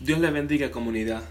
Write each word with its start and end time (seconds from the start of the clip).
Dios 0.00 0.18
le 0.18 0.30
bendiga 0.30 0.70
comunidad. 0.70 1.22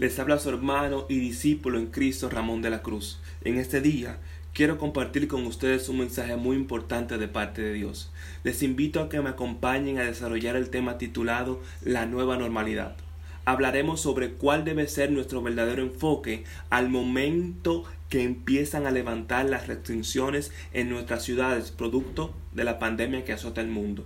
Les 0.00 0.18
habla 0.18 0.40
su 0.40 0.48
hermano 0.48 1.06
y 1.08 1.20
discípulo 1.20 1.78
en 1.78 1.86
Cristo 1.86 2.28
Ramón 2.28 2.60
de 2.60 2.68
la 2.68 2.82
Cruz. 2.82 3.20
En 3.44 3.56
este 3.56 3.80
día 3.80 4.18
quiero 4.52 4.78
compartir 4.78 5.28
con 5.28 5.46
ustedes 5.46 5.88
un 5.88 5.98
mensaje 5.98 6.34
muy 6.34 6.56
importante 6.56 7.18
de 7.18 7.28
parte 7.28 7.62
de 7.62 7.72
Dios. 7.72 8.10
Les 8.42 8.64
invito 8.64 9.00
a 9.00 9.08
que 9.08 9.20
me 9.20 9.30
acompañen 9.30 10.00
a 10.00 10.04
desarrollar 10.04 10.56
el 10.56 10.70
tema 10.70 10.98
titulado 10.98 11.60
La 11.82 12.04
nueva 12.04 12.36
normalidad. 12.36 12.96
Hablaremos 13.44 14.00
sobre 14.00 14.32
cuál 14.32 14.64
debe 14.64 14.88
ser 14.88 15.12
nuestro 15.12 15.40
verdadero 15.40 15.84
enfoque 15.84 16.42
al 16.68 16.88
momento 16.88 17.84
que 18.08 18.24
empiezan 18.24 18.88
a 18.88 18.90
levantar 18.90 19.48
las 19.48 19.68
restricciones 19.68 20.50
en 20.72 20.90
nuestras 20.90 21.22
ciudades 21.22 21.70
producto 21.70 22.34
de 22.54 22.64
la 22.64 22.80
pandemia 22.80 23.24
que 23.24 23.34
azota 23.34 23.60
el 23.60 23.68
mundo. 23.68 24.04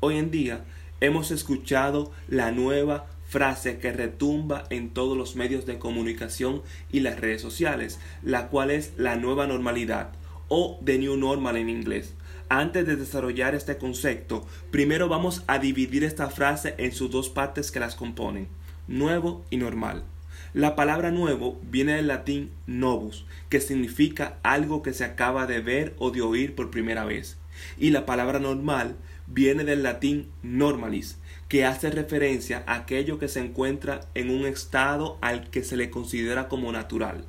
Hoy 0.00 0.16
en 0.16 0.30
día 0.30 0.64
hemos 1.00 1.30
escuchado 1.30 2.10
la 2.28 2.50
nueva 2.50 3.06
frase 3.34 3.78
que 3.78 3.90
retumba 3.90 4.62
en 4.70 4.90
todos 4.90 5.18
los 5.18 5.34
medios 5.34 5.66
de 5.66 5.80
comunicación 5.80 6.62
y 6.92 7.00
las 7.00 7.18
redes 7.18 7.42
sociales, 7.42 7.98
la 8.22 8.46
cual 8.46 8.70
es 8.70 8.92
la 8.96 9.16
nueva 9.16 9.48
normalidad 9.48 10.12
o 10.46 10.78
the 10.84 10.98
new 10.98 11.16
normal 11.16 11.56
en 11.56 11.68
inglés. 11.68 12.14
Antes 12.48 12.86
de 12.86 12.94
desarrollar 12.94 13.56
este 13.56 13.76
concepto, 13.76 14.46
primero 14.70 15.08
vamos 15.08 15.42
a 15.48 15.58
dividir 15.58 16.04
esta 16.04 16.30
frase 16.30 16.76
en 16.78 16.92
sus 16.92 17.10
dos 17.10 17.28
partes 17.28 17.72
que 17.72 17.80
las 17.80 17.96
componen, 17.96 18.46
nuevo 18.86 19.44
y 19.50 19.56
normal. 19.56 20.04
La 20.52 20.76
palabra 20.76 21.10
nuevo 21.10 21.60
viene 21.68 21.94
del 21.94 22.06
latín 22.06 22.52
novus, 22.68 23.26
que 23.48 23.60
significa 23.60 24.38
algo 24.44 24.80
que 24.80 24.92
se 24.92 25.02
acaba 25.02 25.48
de 25.48 25.58
ver 25.58 25.96
o 25.98 26.12
de 26.12 26.22
oír 26.22 26.54
por 26.54 26.70
primera 26.70 27.04
vez. 27.04 27.36
Y 27.78 27.90
la 27.90 28.06
palabra 28.06 28.38
normal 28.38 28.94
viene 29.26 29.64
del 29.64 29.82
latín 29.82 30.28
normalis, 30.44 31.18
que 31.48 31.64
hace 31.64 31.90
referencia 31.90 32.64
a 32.66 32.74
aquello 32.76 33.18
que 33.18 33.28
se 33.28 33.40
encuentra 33.40 34.02
en 34.14 34.30
un 34.30 34.46
estado 34.46 35.18
al 35.20 35.50
que 35.50 35.64
se 35.64 35.76
le 35.76 35.90
considera 35.90 36.48
como 36.48 36.72
natural. 36.72 37.24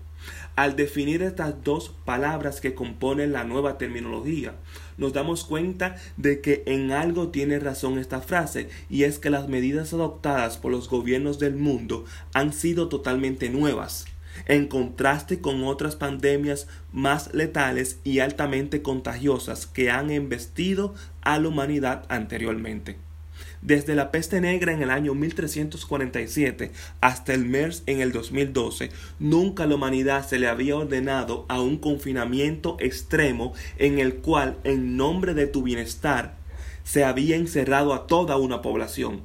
Al 0.56 0.76
definir 0.76 1.22
estas 1.22 1.64
dos 1.64 1.94
palabras 2.06 2.62
que 2.62 2.74
componen 2.74 3.34
la 3.34 3.44
nueva 3.44 3.78
terminología, 3.78 4.56
nos 4.98 5.12
damos 5.12 5.44
cuenta 5.44 5.98
de 6.16 6.40
que 6.40 6.64
en 6.66 6.92
algo 6.92 7.28
tiene 7.28 7.60
razón 7.60 8.00
esta 8.00 8.22
frase, 8.22 8.70
y 8.90 9.04
es 9.04 9.20
que 9.20 9.30
las 9.30 9.50
medidas 9.50 9.94
adoptadas 9.94 10.58
por 10.58 10.72
los 10.72 10.90
gobiernos 10.90 11.40
del 11.40 11.56
mundo 11.56 12.06
han 12.34 12.54
sido 12.54 12.88
totalmente 12.88 13.50
nuevas 13.50 14.06
en 14.48 14.68
contraste 14.68 15.40
con 15.40 15.64
otras 15.64 15.96
pandemias 15.96 16.68
más 16.92 17.34
letales 17.34 18.00
y 18.04 18.20
altamente 18.20 18.82
contagiosas 18.82 19.66
que 19.66 19.90
han 19.92 20.12
embestido 20.12 20.94
a 21.22 21.40
la 21.40 21.48
humanidad 21.48 22.06
anteriormente. 22.10 22.98
Desde 23.66 23.96
la 23.96 24.12
peste 24.12 24.42
negra 24.42 24.74
en 24.74 24.84
el 24.84 24.92
año 24.92 25.16
1347 25.16 26.72
hasta 27.02 27.34
el 27.34 27.46
MERS 27.46 27.82
en 27.88 28.00
el 28.00 28.12
2012, 28.12 28.92
nunca 29.18 29.66
la 29.66 29.74
humanidad 29.74 30.28
se 30.28 30.38
le 30.38 30.48
había 30.48 30.76
ordenado 30.76 31.48
a 31.50 31.60
un 31.62 31.78
confinamiento 31.78 32.78
extremo 32.80 33.54
en 33.80 33.98
el 33.98 34.18
cual, 34.18 34.60
en 34.66 34.98
nombre 34.98 35.34
de 35.34 35.48
tu 35.48 35.64
bienestar, 35.64 36.38
se 36.84 37.06
había 37.06 37.38
encerrado 37.38 37.96
a 37.96 38.06
toda 38.06 38.38
una 38.38 38.62
población. 38.62 39.22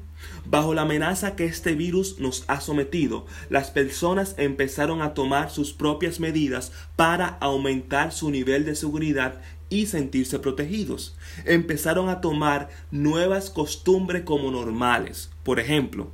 Bajo 0.46 0.72
la 0.72 0.82
amenaza 0.82 1.36
que 1.36 1.44
este 1.44 1.74
virus 1.74 2.18
nos 2.18 2.44
ha 2.48 2.62
sometido, 2.62 3.26
las 3.50 3.70
personas 3.70 4.34
empezaron 4.38 5.02
a 5.02 5.12
tomar 5.12 5.50
sus 5.50 5.74
propias 5.74 6.18
medidas 6.18 6.72
para 6.96 7.26
aumentar 7.40 8.10
su 8.10 8.30
nivel 8.30 8.64
de 8.64 8.74
seguridad 8.74 9.42
y 9.70 9.86
sentirse 9.86 10.38
protegidos. 10.38 11.16
Empezaron 11.46 12.10
a 12.10 12.20
tomar 12.20 12.68
nuevas 12.90 13.48
costumbres 13.48 14.22
como 14.24 14.50
normales. 14.50 15.30
Por 15.42 15.58
ejemplo, 15.58 16.10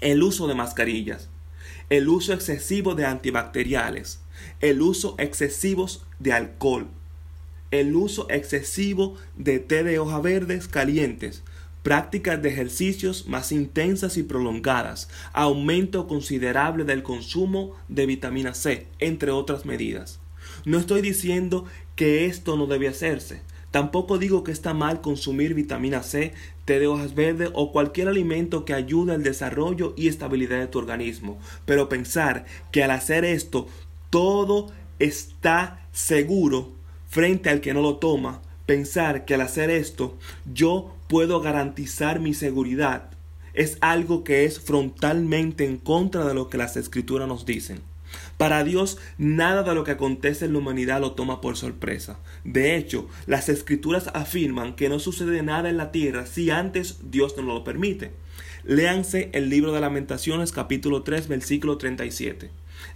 el 0.00 0.22
uso 0.22 0.46
de 0.46 0.54
mascarillas, 0.54 1.30
el 1.88 2.08
uso 2.08 2.34
excesivo 2.34 2.94
de 2.94 3.06
antibacteriales, 3.06 4.20
el 4.60 4.82
uso 4.82 5.14
excesivo 5.18 5.86
de 6.18 6.32
alcohol, 6.32 6.88
el 7.70 7.96
uso 7.96 8.26
excesivo 8.28 9.16
de 9.36 9.58
té 9.58 9.84
de 9.84 9.98
hoja 9.98 10.20
verdes 10.20 10.68
calientes, 10.68 11.42
prácticas 11.82 12.42
de 12.42 12.48
ejercicios 12.48 13.28
más 13.28 13.52
intensas 13.52 14.16
y 14.16 14.24
prolongadas, 14.24 15.08
aumento 15.32 16.08
considerable 16.08 16.84
del 16.84 17.04
consumo 17.04 17.76
de 17.88 18.06
vitamina 18.06 18.54
C, 18.54 18.88
entre 18.98 19.30
otras 19.30 19.64
medidas. 19.64 20.18
No 20.64 20.78
estoy 20.78 21.00
diciendo 21.00 21.64
que 21.96 22.26
esto 22.26 22.56
no 22.56 22.66
debe 22.66 22.88
hacerse. 22.88 23.42
Tampoco 23.70 24.18
digo 24.18 24.44
que 24.44 24.52
está 24.52 24.72
mal 24.72 25.00
consumir 25.00 25.54
vitamina 25.54 26.02
C, 26.02 26.32
té 26.64 26.78
de 26.78 26.86
hojas 26.86 27.14
verdes 27.14 27.50
o 27.52 27.72
cualquier 27.72 28.08
alimento 28.08 28.64
que 28.64 28.72
ayude 28.72 29.14
al 29.14 29.22
desarrollo 29.22 29.92
y 29.96 30.08
estabilidad 30.08 30.60
de 30.60 30.66
tu 30.68 30.78
organismo. 30.78 31.38
Pero 31.64 31.88
pensar 31.88 32.46
que 32.70 32.84
al 32.84 32.92
hacer 32.92 33.24
esto 33.24 33.66
todo 34.10 34.72
está 34.98 35.86
seguro 35.92 36.72
frente 37.08 37.50
al 37.50 37.60
que 37.60 37.74
no 37.74 37.82
lo 37.82 37.96
toma, 37.96 38.40
pensar 38.66 39.24
que 39.24 39.34
al 39.34 39.40
hacer 39.40 39.70
esto 39.70 40.16
yo 40.52 40.94
puedo 41.08 41.40
garantizar 41.40 42.20
mi 42.20 42.34
seguridad, 42.34 43.10
es 43.54 43.78
algo 43.80 44.22
que 44.22 44.44
es 44.44 44.60
frontalmente 44.60 45.64
en 45.64 45.78
contra 45.78 46.24
de 46.24 46.34
lo 46.34 46.50
que 46.50 46.58
las 46.58 46.76
escrituras 46.76 47.26
nos 47.26 47.46
dicen. 47.46 47.80
Para 48.36 48.64
Dios, 48.64 48.98
nada 49.18 49.62
de 49.62 49.74
lo 49.74 49.84
que 49.84 49.92
acontece 49.92 50.44
en 50.44 50.52
la 50.52 50.58
humanidad 50.58 51.00
lo 51.00 51.12
toma 51.12 51.40
por 51.40 51.56
sorpresa. 51.56 52.18
De 52.44 52.76
hecho, 52.76 53.08
las 53.26 53.48
escrituras 53.48 54.10
afirman 54.14 54.76
que 54.76 54.88
no 54.88 54.98
sucede 54.98 55.42
nada 55.42 55.70
en 55.70 55.76
la 55.76 55.92
tierra 55.92 56.26
si 56.26 56.50
antes 56.50 56.98
Dios 57.10 57.36
no 57.36 57.42
lo 57.42 57.64
permite. 57.64 58.12
Léanse 58.64 59.30
el 59.32 59.48
libro 59.48 59.72
de 59.72 59.80
Lamentaciones 59.80 60.52
capítulo 60.52 61.02
3 61.02 61.28
versículo 61.28 61.78
37. 61.78 62.50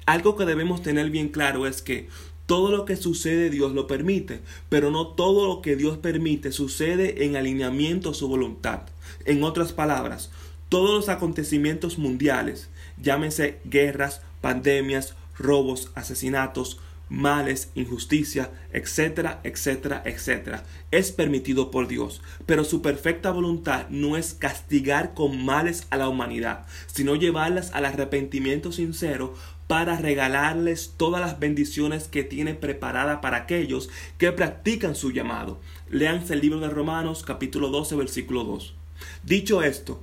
Algo 0.07 0.37
que 0.37 0.45
debemos 0.45 0.83
tener 0.83 1.11
bien 1.11 1.29
claro 1.29 1.67
es 1.67 1.81
que 1.81 2.09
todo 2.47 2.73
lo 2.73 2.85
que 2.85 2.97
sucede 2.97 3.49
Dios 3.49 3.73
lo 3.73 3.87
permite, 3.87 4.41
pero 4.69 4.91
no 4.91 5.07
todo 5.07 5.47
lo 5.47 5.63
que 5.63 5.77
Dios 5.77 5.99
permite 5.99 6.51
sucede 6.51 7.25
en 7.25 7.37
alineamiento 7.37 8.11
a 8.11 8.15
su 8.15 8.27
voluntad. 8.27 8.81
En 9.25 9.45
otras 9.45 9.73
palabras, 9.73 10.33
todos 10.69 10.91
los 10.91 11.09
acontecimientos 11.09 11.99
mundiales, 11.99 12.69
llámense 13.01 13.61
guerras, 13.65 14.23
pandemias, 14.41 15.15
robos, 15.37 15.91
asesinatos, 15.95 16.79
males, 17.11 17.71
injusticia, 17.75 18.51
etcétera, 18.73 19.41
etcétera, 19.43 20.03
etcétera. 20.07 20.65
Es 20.91 21.13
permitido 21.13 21.71
por 21.71 21.89
Dios, 21.89 22.23
pero 22.47 22.65
su 22.65 22.81
perfecta 22.81 23.33
voluntad 23.33 23.89
no 23.91 24.17
es 24.17 24.33
castigar 24.33 25.13
con 25.13 25.45
males 25.45 25.87
a 25.91 25.97
la 25.97 26.09
humanidad, 26.09 26.67
sino 26.87 27.17
llevarlas 27.17 27.73
al 27.73 27.85
arrepentimiento 27.85 28.73
sincero 28.73 29.35
para 29.67 29.99
regalarles 29.99 30.95
todas 30.97 31.21
las 31.21 31.39
bendiciones 31.39 32.09
que 32.09 32.25
tiene 32.25 32.55
preparada 32.55 33.21
para 33.21 33.39
aquellos 33.39 33.91
que 34.19 34.33
practican 34.33 34.95
su 34.95 35.13
llamado. 35.13 35.61
Leanse 35.91 36.35
el 36.35 36.41
libro 36.41 36.61
de 36.61 36.71
Romanos 36.71 37.23
capítulo 37.25 37.69
12 37.69 37.97
versículo 37.97 38.45
2. 38.45 38.75
Dicho 39.23 39.63
esto, 39.63 40.03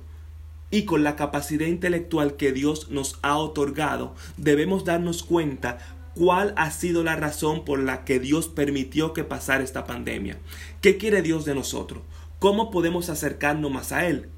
y 0.70 0.84
con 0.84 1.02
la 1.02 1.16
capacidad 1.16 1.66
intelectual 1.66 2.36
que 2.36 2.52
Dios 2.52 2.90
nos 2.90 3.18
ha 3.22 3.36
otorgado, 3.36 4.14
debemos 4.36 4.84
darnos 4.84 5.22
cuenta 5.22 5.78
cuál 6.14 6.52
ha 6.56 6.70
sido 6.70 7.04
la 7.04 7.16
razón 7.16 7.64
por 7.64 7.78
la 7.78 8.04
que 8.04 8.18
Dios 8.18 8.48
permitió 8.48 9.12
que 9.12 9.24
pasara 9.24 9.64
esta 9.64 9.84
pandemia. 9.84 10.38
¿Qué 10.80 10.96
quiere 10.96 11.22
Dios 11.22 11.44
de 11.44 11.54
nosotros? 11.54 12.02
¿Cómo 12.38 12.70
podemos 12.70 13.08
acercarnos 13.08 13.70
más 13.70 13.92
a 13.92 14.06
Él? 14.06 14.28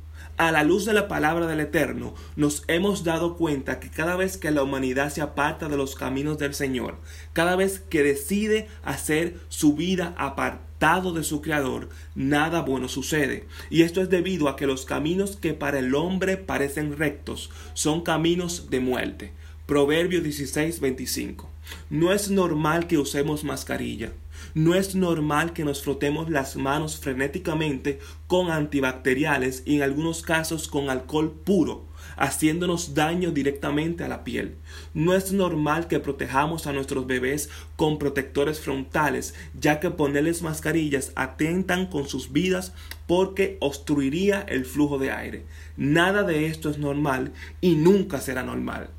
A 0.41 0.53
la 0.53 0.65
luz 0.65 0.87
de 0.87 0.95
la 0.95 1.07
palabra 1.07 1.47
del 1.47 1.61
Eterno, 1.61 2.15
nos 2.35 2.65
hemos 2.67 3.05
dado 3.05 3.37
cuenta 3.37 3.79
que 3.79 3.91
cada 3.91 4.17
vez 4.17 4.39
que 4.39 4.51
la 4.51 4.63
humanidad 4.63 5.13
se 5.13 5.21
aparta 5.21 5.69
de 5.69 5.77
los 5.77 5.97
caminos 5.97 6.39
del 6.39 6.55
Señor, 6.55 6.97
cada 7.35 7.57
vez 7.57 7.79
que 7.79 8.03
decide 8.03 8.67
hacer 8.83 9.37
su 9.51 9.75
vida 9.75 10.15
apartado 10.17 11.13
de 11.13 11.25
su 11.25 11.43
Creador, 11.43 11.91
nada 12.15 12.63
bueno 12.63 12.89
sucede. 12.89 13.49
Y 13.69 13.83
esto 13.83 14.01
es 14.01 14.09
debido 14.09 14.49
a 14.49 14.57
que 14.57 14.67
los 14.67 14.87
caminos 14.87 15.37
que 15.37 15.53
para 15.53 15.79
el 15.79 15.95
hombre 15.95 16.39
parecen 16.39 16.97
rectos 16.97 17.51
son 17.75 18.01
caminos 18.01 18.71
de 18.71 18.81
muerte. 18.81 19.33
Proverbio 19.67 20.23
16, 20.23 20.81
25. 20.81 21.51
No 21.91 22.15
es 22.15 22.31
normal 22.31 22.87
que 22.87 22.97
usemos 22.97 23.45
mascarilla. 23.45 24.13
No 24.55 24.75
es 24.75 24.95
normal 24.95 25.53
que 25.53 25.65
nos 25.65 25.83
frotemos 25.83 26.29
las 26.29 26.57
manos 26.57 26.99
frenéticamente 26.99 28.01
con 28.27 28.51
antibacteriales 28.51 29.63
y 29.65 29.77
en 29.77 29.83
algunos 29.83 30.23
casos 30.23 30.67
con 30.67 30.91
alcohol 30.91 31.33
puro, 31.45 31.87
haciéndonos 32.17 32.95
daño 32.95 33.31
directamente 33.31 34.03
a 34.03 34.09
la 34.09 34.25
piel. 34.25 34.57
No 34.93 35.15
es 35.15 35.33
normal 35.33 35.87
que 35.87 36.01
protejamos 36.01 36.67
a 36.67 36.73
nuestros 36.73 37.07
bebés 37.07 37.49
con 37.77 37.99
protectores 37.99 38.61
frontales, 38.61 39.35
ya 39.59 39.79
que 39.79 39.91
ponerles 39.91 40.43
mascarillas 40.43 41.13
atentan 41.15 41.87
con 41.87 42.09
sus 42.09 42.33
vidas 42.33 42.73
porque 43.07 43.57
obstruiría 43.61 44.41
el 44.41 44.65
flujo 44.65 44.99
de 44.99 45.13
aire. 45.13 45.47
Nada 45.77 46.25
de 46.25 46.47
esto 46.47 46.71
es 46.71 46.79
normal 46.79 47.33
y 47.61 47.77
nunca 47.77 48.21
será 48.21 48.43
normal. 48.43 48.91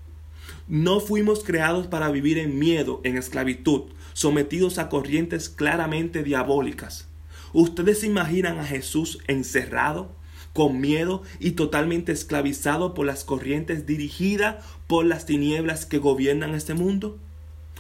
No 0.72 1.02
fuimos 1.02 1.44
creados 1.44 1.88
para 1.88 2.10
vivir 2.12 2.38
en 2.38 2.58
miedo, 2.58 3.02
en 3.04 3.18
esclavitud, 3.18 3.92
sometidos 4.14 4.78
a 4.78 4.88
corrientes 4.88 5.50
claramente 5.50 6.24
diabólicas. 6.24 7.10
¿Ustedes 7.52 8.00
se 8.00 8.08
imaginan 8.08 8.58
a 8.58 8.66
Jesús 8.66 9.20
encerrado, 9.28 10.16
con 10.54 10.80
miedo 10.80 11.24
y 11.42 11.52
totalmente 11.52 12.14
esclavizado 12.14 12.94
por 12.94 13.06
las 13.06 13.26
corrientes 13.26 13.86
dirigidas 13.86 14.64
por 14.88 15.04
las 15.04 15.26
tinieblas 15.26 15.86
que 15.86 15.98
gobiernan 15.98 16.56
este 16.56 16.74
mundo? 16.74 17.20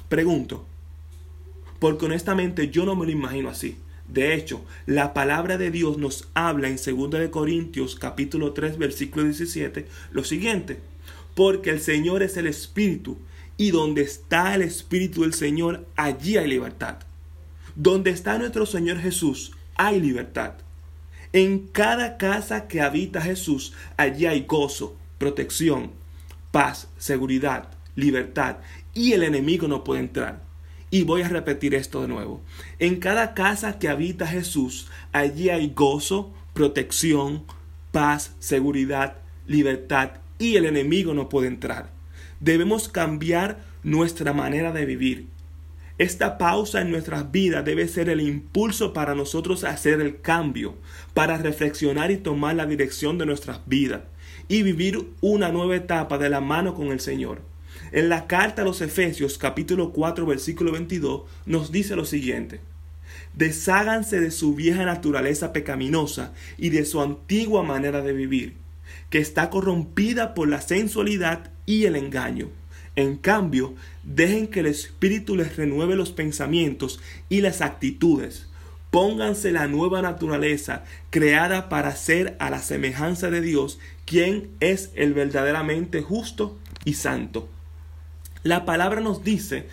Pregunto, 0.09 0.65
porque 1.79 2.07
honestamente 2.07 2.71
yo 2.71 2.83
no 2.83 2.97
me 2.97 3.05
lo 3.05 3.13
imagino 3.13 3.47
así. 3.47 3.77
De 4.09 4.33
hecho, 4.35 4.65
la 4.85 5.13
palabra 5.13 5.57
de 5.57 5.71
Dios 5.71 5.97
nos 5.97 6.27
habla 6.33 6.67
en 6.67 6.75
2 6.75 7.09
de 7.11 7.31
Corintios 7.31 7.95
capítulo 7.95 8.51
3 8.51 8.77
versículo 8.77 9.23
17 9.23 9.87
lo 10.11 10.25
siguiente: 10.25 10.90
porque 11.35 11.69
el 11.69 11.79
Señor 11.79 12.23
es 12.23 12.37
el 12.37 12.47
espíritu 12.47 13.17
y 13.57 13.71
donde 13.71 14.01
está 14.01 14.55
el 14.55 14.61
espíritu 14.61 15.21
del 15.21 15.33
Señor, 15.33 15.85
allí 15.95 16.37
hay 16.37 16.47
libertad. 16.47 16.97
Donde 17.75 18.09
está 18.09 18.37
nuestro 18.37 18.65
Señor 18.65 18.99
Jesús, 18.99 19.51
hay 19.75 19.99
libertad. 19.99 20.53
En 21.33 21.67
cada 21.67 22.17
casa 22.17 22.67
que 22.67 22.81
habita 22.81 23.21
Jesús, 23.21 23.73
allí 23.97 24.25
hay 24.25 24.45
gozo, 24.47 24.97
protección, 25.17 25.91
paz, 26.51 26.89
seguridad, 26.97 27.69
libertad, 27.95 28.57
y 28.93 29.13
el 29.13 29.23
enemigo 29.23 29.67
no 29.67 29.83
puede 29.83 30.01
entrar. 30.01 30.41
Y 30.89 31.03
voy 31.03 31.21
a 31.21 31.29
repetir 31.29 31.73
esto 31.73 32.01
de 32.01 32.09
nuevo. 32.09 32.41
En 32.79 32.97
cada 32.97 33.33
casa 33.33 33.79
que 33.79 33.87
habita 33.87 34.27
Jesús, 34.27 34.87
allí 35.13 35.49
hay 35.49 35.71
gozo, 35.73 36.33
protección, 36.53 37.45
paz, 37.91 38.35
seguridad, 38.39 39.17
libertad, 39.47 40.20
y 40.41 40.55
el 40.55 40.65
enemigo 40.65 41.13
no 41.13 41.29
puede 41.29 41.47
entrar. 41.47 41.91
Debemos 42.39 42.89
cambiar 42.89 43.59
nuestra 43.83 44.33
manera 44.33 44.71
de 44.71 44.85
vivir. 44.85 45.27
Esta 45.99 46.39
pausa 46.39 46.81
en 46.81 46.89
nuestras 46.89 47.31
vidas 47.31 47.63
debe 47.63 47.87
ser 47.87 48.09
el 48.09 48.21
impulso 48.21 48.91
para 48.91 49.13
nosotros 49.13 49.63
hacer 49.63 50.01
el 50.01 50.19
cambio, 50.19 50.73
para 51.13 51.37
reflexionar 51.37 52.09
y 52.09 52.17
tomar 52.17 52.55
la 52.55 52.65
dirección 52.65 53.19
de 53.19 53.27
nuestras 53.27 53.61
vidas 53.67 54.01
y 54.47 54.63
vivir 54.63 55.09
una 55.21 55.51
nueva 55.51 55.75
etapa 55.75 56.17
de 56.17 56.29
la 56.29 56.41
mano 56.41 56.73
con 56.73 56.87
el 56.87 56.99
Señor. 56.99 57.43
En 57.91 58.09
la 58.09 58.25
carta 58.25 58.63
a 58.63 58.65
los 58.65 58.81
Efesios 58.81 59.37
capítulo 59.37 59.91
4 59.91 60.25
versículo 60.25 60.71
22 60.71 61.21
nos 61.45 61.71
dice 61.71 61.95
lo 61.95 62.05
siguiente. 62.05 62.61
Desháganse 63.35 64.19
de 64.19 64.31
su 64.31 64.55
vieja 64.55 64.85
naturaleza 64.85 65.53
pecaminosa 65.53 66.33
y 66.57 66.69
de 66.69 66.83
su 66.85 66.99
antigua 66.99 67.61
manera 67.61 68.01
de 68.01 68.13
vivir, 68.13 68.55
que 69.11 69.19
está 69.19 69.51
corrompida 69.51 70.33
por 70.33 70.47
la 70.47 70.61
sensualidad 70.61 71.51
y 71.67 71.85
el 71.85 71.95
engaño 71.95 72.49
en 72.95 73.17
cambio, 73.17 73.73
dejen 74.03 74.47
que 74.47 74.59
el 74.59 74.65
Espíritu 74.65 75.35
les 75.35 75.55
renueve 75.55 75.95
los 75.95 76.11
pensamientos 76.11 76.99
y 77.29 77.41
las 77.41 77.61
actitudes. 77.61 78.47
Pónganse 78.89 79.51
la 79.51 79.67
nueva 79.67 80.01
naturaleza 80.01 80.83
creada 81.09 81.69
para 81.69 81.95
ser 81.95 82.35
a 82.39 82.49
la 82.49 82.59
semejanza 82.59 83.29
de 83.29 83.39
Dios, 83.39 83.79
quien 84.05 84.49
es 84.59 84.91
el 84.95 85.13
verdaderamente 85.13 86.01
justo 86.01 86.59
y 86.83 86.95
santo. 86.95 87.47
La 88.43 88.65
palabra 88.65 88.99
nos 88.99 89.23
dice 89.23 89.67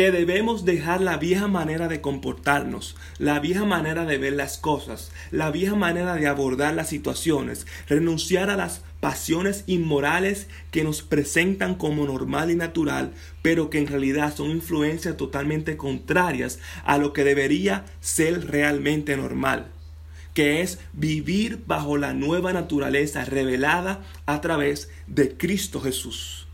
que 0.00 0.10
debemos 0.10 0.64
dejar 0.64 1.02
la 1.02 1.18
vieja 1.18 1.46
manera 1.46 1.86
de 1.86 2.00
comportarnos, 2.00 2.96
la 3.18 3.38
vieja 3.38 3.66
manera 3.66 4.06
de 4.06 4.16
ver 4.16 4.32
las 4.32 4.56
cosas, 4.56 5.12
la 5.30 5.50
vieja 5.50 5.74
manera 5.74 6.14
de 6.14 6.26
abordar 6.26 6.72
las 6.72 6.88
situaciones, 6.88 7.66
renunciar 7.86 8.48
a 8.48 8.56
las 8.56 8.80
pasiones 9.00 9.62
inmorales 9.66 10.46
que 10.70 10.84
nos 10.84 11.02
presentan 11.02 11.74
como 11.74 12.06
normal 12.06 12.50
y 12.50 12.54
natural, 12.54 13.12
pero 13.42 13.68
que 13.68 13.76
en 13.76 13.88
realidad 13.88 14.34
son 14.34 14.48
influencias 14.48 15.18
totalmente 15.18 15.76
contrarias 15.76 16.60
a 16.86 16.96
lo 16.96 17.12
que 17.12 17.22
debería 17.22 17.84
ser 18.00 18.46
realmente 18.50 19.18
normal 19.18 19.66
que 20.32 20.62
es 20.62 20.78
vivir 20.94 21.64
bajo 21.66 21.98
la 21.98 22.14
nueva 22.14 22.54
naturaleza 22.54 23.26
revelada 23.26 24.00
a 24.24 24.40
través 24.40 24.88
de 25.08 25.36
Cristo 25.36 25.80
Jesús. 25.80 26.46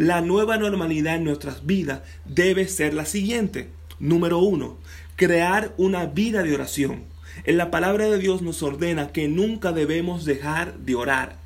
La 0.00 0.22
nueva 0.22 0.56
normalidad 0.56 1.16
en 1.16 1.24
nuestras 1.24 1.66
vidas 1.66 2.00
debe 2.24 2.66
ser 2.68 2.94
la 2.94 3.04
siguiente. 3.04 3.68
Número 3.98 4.38
uno, 4.38 4.78
crear 5.14 5.74
una 5.76 6.06
vida 6.06 6.42
de 6.42 6.54
oración. 6.54 7.02
En 7.44 7.58
la 7.58 7.70
palabra 7.70 8.08
de 8.08 8.18
Dios 8.18 8.40
nos 8.40 8.62
ordena 8.62 9.12
que 9.12 9.28
nunca 9.28 9.72
debemos 9.72 10.24
dejar 10.24 10.78
de 10.78 10.94
orar. 10.94 11.36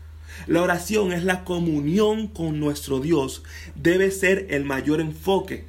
La 0.46 0.62
oración 0.62 1.12
es 1.12 1.24
la 1.24 1.42
comunión 1.42 2.28
con 2.28 2.60
nuestro 2.60 3.00
Dios. 3.00 3.42
Debe 3.74 4.12
ser 4.12 4.46
el 4.50 4.64
mayor 4.64 5.00
enfoque. 5.00 5.64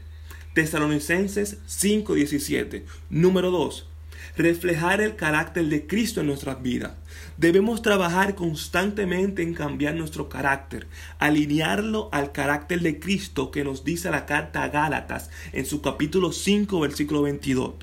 Tesalonicenses 0.53 1.57
5:17. 1.65 2.83
Número 3.09 3.49
2 3.49 3.94
reflejar 4.37 5.01
el 5.01 5.15
carácter 5.15 5.65
de 5.65 5.87
Cristo 5.87 6.21
en 6.21 6.27
nuestras 6.27 6.61
vidas. 6.61 6.93
Debemos 7.37 7.81
trabajar 7.81 8.35
constantemente 8.35 9.41
en 9.41 9.53
cambiar 9.53 9.95
nuestro 9.95 10.29
carácter, 10.29 10.87
alinearlo 11.19 12.09
al 12.11 12.31
carácter 12.31 12.81
de 12.81 12.99
Cristo 12.99 13.51
que 13.51 13.63
nos 13.63 13.83
dice 13.83 14.11
la 14.11 14.25
carta 14.25 14.63
a 14.63 14.69
Gálatas 14.69 15.29
en 15.53 15.65
su 15.65 15.81
capítulo 15.81 16.31
5, 16.31 16.79
versículo 16.79 17.21
22. 17.23 17.75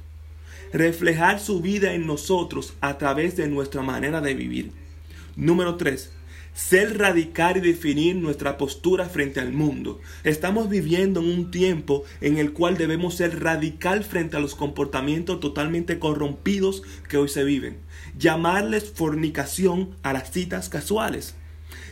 Reflejar 0.72 1.38
su 1.40 1.60
vida 1.60 1.92
en 1.92 2.06
nosotros 2.06 2.74
a 2.80 2.96
través 2.98 3.36
de 3.36 3.48
nuestra 3.48 3.82
manera 3.82 4.20
de 4.20 4.34
vivir. 4.34 4.72
Número 5.36 5.76
3 5.76 6.12
ser 6.54 6.98
radical 6.98 7.56
y 7.56 7.60
definir 7.60 8.16
nuestra 8.16 8.58
postura 8.58 9.06
frente 9.06 9.40
al 9.40 9.52
mundo. 9.52 10.00
Estamos 10.22 10.68
viviendo 10.68 11.20
en 11.20 11.26
un 11.26 11.50
tiempo 11.50 12.04
en 12.20 12.38
el 12.38 12.52
cual 12.52 12.76
debemos 12.76 13.14
ser 13.14 13.42
radical 13.42 14.04
frente 14.04 14.36
a 14.36 14.40
los 14.40 14.54
comportamientos 14.54 15.40
totalmente 15.40 15.98
corrompidos 15.98 16.82
que 17.08 17.16
hoy 17.16 17.28
se 17.28 17.44
viven. 17.44 17.78
Llamarles 18.18 18.92
fornicación 18.92 19.96
a 20.02 20.12
las 20.12 20.30
citas 20.30 20.68
casuales. 20.68 21.34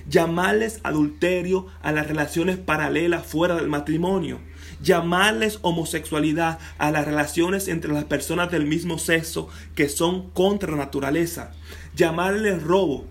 Llamarles 0.08 0.80
adulterio 0.82 1.66
a 1.82 1.92
las 1.92 2.06
relaciones 2.06 2.58
paralelas 2.58 3.26
fuera 3.26 3.56
del 3.56 3.68
matrimonio. 3.68 4.40
Llamarles 4.82 5.58
homosexualidad 5.62 6.58
a 6.78 6.90
las 6.90 7.04
relaciones 7.04 7.68
entre 7.68 7.92
las 7.92 8.04
personas 8.04 8.50
del 8.50 8.66
mismo 8.66 8.98
sexo 8.98 9.48
que 9.74 9.88
son 9.88 10.30
contra 10.30 10.76
naturaleza. 10.76 11.52
Llamarles 11.94 12.62
robo 12.62 13.06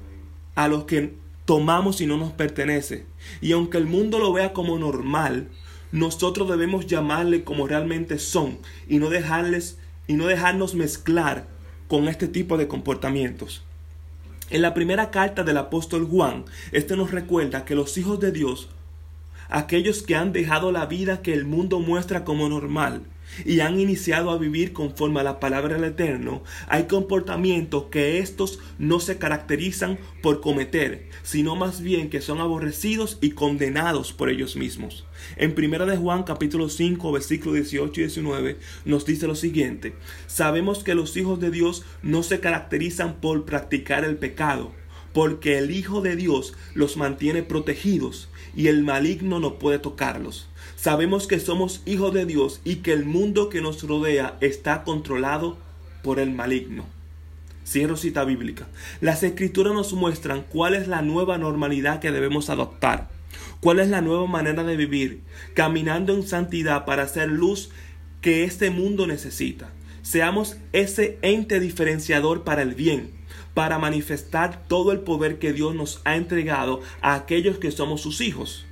a 0.56 0.68
los 0.68 0.86
que 0.86 1.14
tomamos 1.50 2.00
y 2.00 2.06
no 2.06 2.16
nos 2.16 2.32
pertenece. 2.32 3.08
Y 3.42 3.54
aunque 3.54 3.80
el 3.80 3.88
mundo 3.88 4.20
lo 4.20 4.32
vea 4.32 4.54
como 4.54 4.78
normal, 4.78 5.48
nosotros 5.92 6.48
debemos 6.48 6.86
llamarle 6.86 7.44
como 7.44 7.66
realmente 7.66 8.20
son 8.20 8.60
y 8.88 9.00
no 9.00 9.10
dejarles 9.10 9.80
y 10.06 10.14
no 10.14 10.28
dejarnos 10.28 10.76
mezclar 10.76 11.48
con 11.88 12.08
este 12.08 12.28
tipo 12.28 12.56
de 12.56 12.68
comportamientos. 12.68 13.64
En 14.52 14.62
la 14.62 14.76
primera 14.76 15.10
carta 15.10 15.42
del 15.44 15.58
apóstol 15.58 16.06
Juan, 16.08 16.46
este 16.72 16.96
nos 16.96 17.10
recuerda 17.10 17.66
que 17.66 17.74
los 17.74 17.98
hijos 17.98 18.20
de 18.20 18.32
Dios, 18.32 18.70
aquellos 19.50 20.04
que 20.04 20.16
han 20.16 20.32
dejado 20.32 20.72
la 20.72 20.86
vida 20.86 21.24
que 21.24 21.34
el 21.34 21.46
mundo 21.46 21.80
muestra 21.80 22.26
como 22.26 22.48
normal, 22.48 23.02
y 23.46 23.60
han 23.60 23.80
iniciado 23.80 24.32
a 24.32 24.38
vivir 24.38 24.74
conforme 24.74 25.20
a 25.20 25.24
la 25.24 25.40
palabra 25.40 25.76
del 25.76 25.86
Eterno, 25.86 26.44
hay 26.68 26.84
comportamientos 26.84 27.86
que 27.86 28.20
estos 28.20 28.60
no 28.78 29.00
se 29.00 29.18
caracterizan 29.18 29.98
por 30.22 30.42
cometer, 30.42 31.08
sino 31.24 31.56
más 31.56 31.82
bien 31.82 32.10
que 32.10 32.22
son 32.22 32.40
aborrecidos 32.40 33.18
y 33.22 33.32
condenados 33.32 34.14
por 34.14 34.30
ellos 34.30 34.56
mismos. 34.56 35.06
En 35.36 35.54
1 35.58 35.86
de 35.86 35.98
Juan 35.98 36.24
capítulo 36.24 36.70
5 36.70 37.12
versículos 37.12 37.56
18 37.56 38.00
y 38.00 38.04
19 38.04 38.58
nos 38.86 39.06
dice 39.06 39.28
lo 39.28 39.36
siguiente, 39.36 39.94
sabemos 40.28 40.84
que 40.84 40.96
los 40.96 41.16
hijos 41.18 41.40
de 41.40 41.52
Dios 41.52 41.84
no 42.02 42.24
se 42.24 42.40
caracterizan 42.40 43.16
por 43.16 43.46
practicar 43.46 44.06
el 44.06 44.18
pecado, 44.18 44.72
porque 45.14 45.58
el 45.58 45.72
Hijo 45.72 46.02
de 46.02 46.16
Dios 46.16 46.54
los 46.74 46.98
mantiene 46.98 47.44
protegidos 47.44 48.30
y 48.56 48.68
el 48.68 48.84
maligno 48.84 49.40
no 49.40 49.60
puede 49.60 49.80
tocarlos. 49.80 50.48
Sabemos 50.76 51.28
que 51.28 51.40
somos 51.40 51.82
hijos 51.86 52.14
de 52.14 52.26
Dios 52.26 52.62
y 52.64 52.78
que 52.78 52.94
el 52.94 53.06
mundo 53.06 53.50
que 53.50 53.62
nos 53.62 53.84
rodea 53.84 54.38
está 54.42 54.84
controlado 54.84 55.58
por 56.04 56.20
el 56.20 56.32
maligno. 56.32 56.86
Cierro 57.66 57.98
cita 57.98 58.24
bíblica. 58.24 58.68
Las 59.02 59.22
escrituras 59.22 59.74
nos 59.74 59.94
muestran 59.94 60.46
cuál 60.50 60.76
es 60.76 60.88
la 60.88 61.02
nueva 61.02 61.38
normalidad 61.38 62.00
que 62.00 62.12
debemos 62.12 62.50
adoptar, 62.50 63.10
cuál 63.60 63.80
es 63.80 63.90
la 63.90 64.02
nueva 64.02 64.26
manera 64.26 64.64
de 64.64 64.76
vivir, 64.76 65.22
caminando 65.54 66.14
en 66.14 66.26
santidad 66.26 66.86
para 66.86 67.04
hacer 67.04 67.30
luz 67.30 67.70
que 68.22 68.44
este 68.44 68.70
mundo 68.70 69.06
necesita. 69.06 69.72
Seamos 70.02 70.58
ese 70.74 71.20
ente 71.22 71.60
diferenciador 71.60 72.44
para 72.44 72.62
el 72.64 72.74
bien, 72.74 73.12
para 73.54 73.80
manifestar 73.80 74.68
todo 74.68 74.92
el 74.92 75.00
poder 75.00 75.40
que 75.40 75.54
Dios 75.54 75.76
nos 75.76 76.02
ha 76.06 76.16
entregado 76.16 76.82
a 77.02 77.16
aquellos 77.16 77.58
que 77.58 77.72
somos 77.72 78.02
sus 78.02 78.22
hijos. 78.22 78.66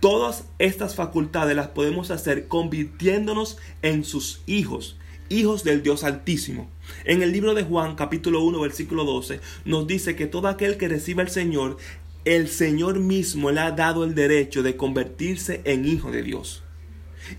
Todas 0.00 0.46
estas 0.58 0.96
facultades 0.96 1.54
las 1.54 1.68
podemos 1.68 2.10
hacer 2.10 2.48
convirtiéndonos 2.48 3.58
en 3.82 4.04
sus 4.04 4.42
hijos, 4.46 4.98
hijos 5.28 5.62
del 5.62 5.82
Dios 5.82 6.02
Altísimo. 6.02 6.68
En 7.04 7.22
el 7.22 7.30
libro 7.30 7.54
de 7.54 7.62
Juan 7.62 7.94
capítulo 7.94 8.42
1 8.42 8.60
versículo 8.60 9.04
12 9.04 9.40
nos 9.64 9.86
dice 9.86 10.16
que 10.16 10.26
todo 10.26 10.48
aquel 10.48 10.76
que 10.76 10.88
reciba 10.88 11.22
al 11.22 11.30
Señor, 11.30 11.76
el 12.24 12.48
Señor 12.48 12.98
mismo 12.98 13.50
le 13.50 13.60
ha 13.60 13.70
dado 13.70 14.04
el 14.04 14.14
derecho 14.14 14.62
de 14.62 14.76
convertirse 14.76 15.60
en 15.64 15.86
hijo 15.86 16.10
de 16.10 16.22
Dios. 16.22 16.61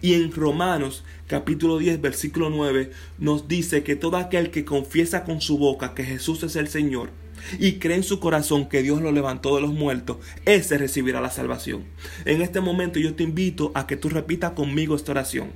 Y 0.02 0.14
en 0.14 0.32
Romanos 0.32 1.04
capítulo 1.28 1.78
10 1.78 2.02
versículo 2.02 2.50
9 2.50 2.92
nos 3.18 3.48
dice 3.48 3.84
que 3.84 3.96
todo 3.96 4.18
aquel 4.18 4.52
que 4.52 4.66
confiesa 4.66 5.24
con 5.24 5.42
su 5.42 5.58
boca 5.58 5.94
que 5.94 6.04
Jesús 6.04 6.44
es 6.44 6.56
el 6.56 6.68
Señor 6.68 7.10
y 7.60 7.74
cree 7.74 7.98
en 7.98 8.04
su 8.04 8.20
corazón 8.20 8.70
que 8.70 8.84
Dios 8.84 9.02
lo 9.02 9.12
levantó 9.12 9.56
de 9.56 9.62
los 9.62 9.74
muertos, 9.74 10.18
ese 10.46 10.78
recibirá 10.78 11.22
la 11.22 11.30
salvación. 11.30 11.84
En 12.26 12.42
este 12.42 12.62
momento 12.62 13.00
yo 13.00 13.16
te 13.16 13.24
invito 13.24 13.72
a 13.76 13.88
que 13.88 13.98
tú 13.98 14.10
repitas 14.10 14.52
conmigo 14.52 14.96
esta 14.96 15.12
oración. 15.12 15.52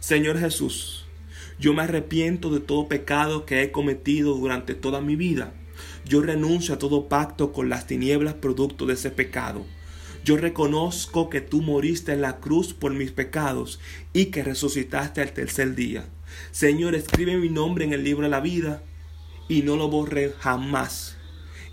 Señor 0.00 0.38
Jesús, 0.38 1.06
yo 1.58 1.74
me 1.74 1.82
arrepiento 1.82 2.50
de 2.50 2.60
todo 2.60 2.88
pecado 2.88 3.46
que 3.46 3.62
he 3.62 3.70
cometido 3.70 4.34
durante 4.34 4.74
toda 4.74 5.00
mi 5.00 5.16
vida. 5.16 5.52
Yo 6.04 6.20
renuncio 6.22 6.74
a 6.74 6.78
todo 6.78 7.08
pacto 7.08 7.52
con 7.52 7.68
las 7.68 7.86
tinieblas 7.86 8.34
producto 8.34 8.86
de 8.86 8.94
ese 8.94 9.10
pecado. 9.10 9.64
Yo 10.24 10.36
reconozco 10.36 11.28
que 11.30 11.40
tú 11.40 11.62
moriste 11.62 12.12
en 12.12 12.22
la 12.22 12.38
cruz 12.38 12.74
por 12.74 12.92
mis 12.94 13.10
pecados 13.10 13.80
y 14.12 14.26
que 14.26 14.44
resucitaste 14.44 15.20
al 15.20 15.32
tercer 15.32 15.74
día. 15.74 16.04
Señor, 16.52 16.94
escribe 16.94 17.36
mi 17.36 17.48
nombre 17.48 17.84
en 17.84 17.92
el 17.92 18.04
libro 18.04 18.24
de 18.24 18.30
la 18.30 18.40
vida 18.40 18.82
y 19.48 19.62
no 19.62 19.76
lo 19.76 19.88
borré 19.88 20.32
jamás. 20.38 21.16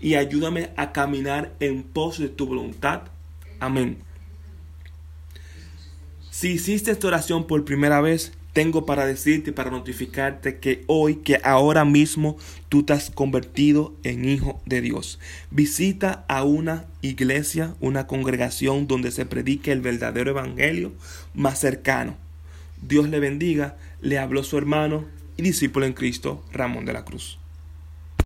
Y 0.00 0.14
ayúdame 0.14 0.70
a 0.76 0.92
caminar 0.92 1.54
en 1.60 1.82
pos 1.82 2.18
de 2.18 2.28
tu 2.28 2.46
voluntad. 2.46 3.02
Amén. 3.60 3.98
Si 6.30 6.52
hiciste 6.52 6.90
esta 6.90 7.06
oración 7.06 7.46
por 7.46 7.64
primera 7.64 8.00
vez, 8.00 8.32
tengo 8.52 8.86
para 8.86 9.06
decirte, 9.06 9.52
para 9.52 9.70
notificarte 9.70 10.58
que 10.58 10.84
hoy, 10.86 11.16
que 11.16 11.40
ahora 11.44 11.84
mismo 11.84 12.36
tú 12.68 12.82
te 12.82 12.92
has 12.92 13.10
convertido 13.10 13.94
en 14.02 14.28
hijo 14.28 14.60
de 14.66 14.80
Dios. 14.80 15.18
Visita 15.50 16.24
a 16.28 16.44
una 16.44 16.86
iglesia, 17.00 17.74
una 17.80 18.06
congregación 18.06 18.86
donde 18.86 19.10
se 19.10 19.26
predique 19.26 19.72
el 19.72 19.80
verdadero 19.80 20.30
evangelio 20.30 20.92
más 21.34 21.60
cercano. 21.60 22.16
Dios 22.82 23.08
le 23.08 23.20
bendiga, 23.20 23.76
le 24.00 24.18
habló 24.18 24.42
su 24.42 24.58
hermano 24.58 25.04
y 25.36 25.42
discípulo 25.42 25.86
en 25.86 25.92
Cristo, 25.92 26.42
Ramón 26.52 26.84
de 26.84 26.92
la 26.92 27.04
Cruz. 27.04 27.38